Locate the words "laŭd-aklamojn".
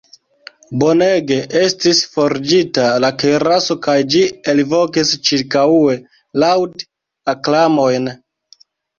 6.45-8.09